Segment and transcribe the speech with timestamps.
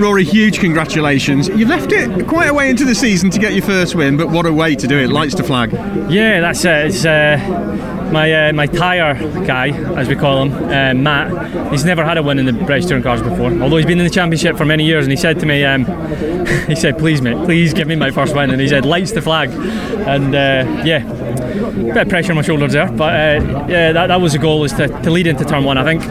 [0.00, 1.48] Rory, huge congratulations.
[1.48, 4.28] You've left it quite a way into the season to get your first win, but
[4.28, 5.08] what a way to do it.
[5.08, 5.72] Lights to flag.
[6.10, 6.86] Yeah, that's it.
[6.86, 9.14] It's uh, my uh, my tyre
[9.46, 11.72] guy, as we call him, uh, Matt.
[11.72, 14.04] He's never had a win in the British Touring Cars before, although he's been in
[14.04, 15.04] the championship for many years.
[15.04, 15.84] And he said to me, um,
[16.66, 19.22] he said, "Please, mate, please give me my first win." And he said, "Lights to
[19.22, 21.00] flag," and uh, yeah,
[21.92, 24.60] bit of pressure on my shoulders there, but uh, yeah, that, that was the goal
[24.60, 25.78] was to, to lead into turn one.
[25.78, 26.02] I think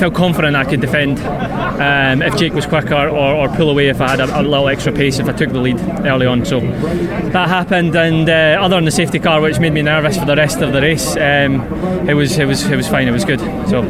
[0.00, 4.00] felt confident I could defend um, if Jake was quicker or, or, pull away if
[4.00, 6.46] I had a, a, little extra pace if I took the lead early on.
[6.46, 10.24] So that happened, and uh, other than the safety car, which made me nervous for
[10.24, 11.60] the rest of the race, um,
[12.08, 13.08] it was it was it was fine.
[13.08, 13.40] It was good.
[13.68, 13.82] So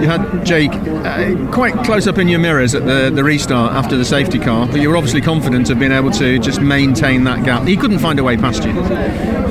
[0.00, 3.96] you had Jake uh, quite close up in your mirrors at the, the restart after
[3.96, 7.44] the safety car, but you were obviously confident of being able to just maintain that
[7.44, 7.66] gap.
[7.66, 8.72] He couldn't find a way past you.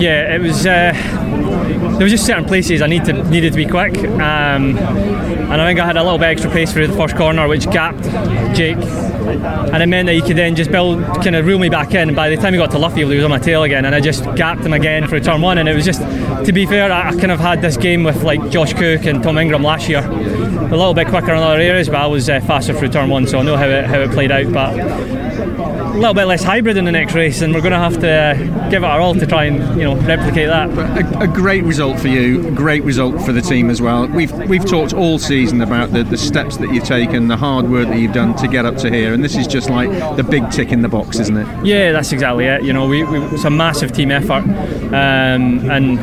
[0.01, 0.65] Yeah, it was.
[0.65, 5.61] Uh, there was just certain places I need to, needed to be quick, um, and
[5.61, 8.03] I think I had a little bit extra pace through the first corner, which gapped
[8.55, 11.93] Jake, and it meant that he could then just build, kind of reel me back
[11.93, 12.09] in.
[12.09, 13.93] And by the time he got to Luffield, he was on my tail again, and
[13.93, 15.57] I just gapped him again for turn one.
[15.57, 16.01] And it was just,
[16.45, 19.21] to be fair, I, I kind of had this game with like Josh Cook and
[19.21, 22.39] Tom Ingram last year, a little bit quicker in other areas, but I was uh,
[22.41, 24.51] faster through turn one, so I know how it, how it played out.
[24.51, 25.26] But
[25.99, 28.69] little bit less hybrid in the next race, and we're going to have to uh,
[28.69, 30.69] give it our all to try and you know replicate that.
[30.69, 34.07] A, a, great result for you, great result for the team as well.
[34.07, 37.87] We've we've talked all season about the, the steps that you've taken, the hard work
[37.87, 40.49] that you've done to get up to here, and this is just like the big
[40.51, 41.65] tick in the box, isn't it?
[41.65, 42.63] Yeah, that's exactly it.
[42.63, 44.43] You know, we, we it's a massive team effort,
[44.93, 45.97] um, and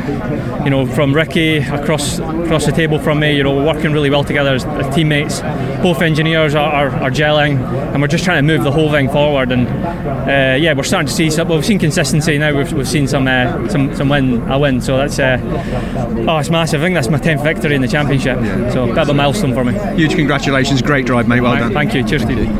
[0.64, 4.10] you know from Ricky across across the table from me, you know, we're working really
[4.10, 5.40] well together as, as teammates.
[5.82, 7.58] Both engineers are, are, are gelling,
[7.92, 11.06] and we're just trying to move the whole thing forward and uh, yeah, we're starting
[11.08, 11.48] to see some.
[11.48, 12.56] Well, we've seen consistency now.
[12.56, 14.80] We've, we've seen some uh, some some win a win.
[14.80, 15.38] So that's uh,
[16.28, 16.80] oh, it's massive.
[16.80, 18.38] I think that's my tenth victory in the championship.
[18.40, 18.70] Yeah.
[18.72, 19.74] So a bit of a milestone for me.
[19.96, 20.82] Huge congratulations!
[20.82, 21.40] Great drive, mate.
[21.40, 21.72] Well done.
[21.72, 22.04] Thank you.
[22.04, 22.54] Cheers, Steve.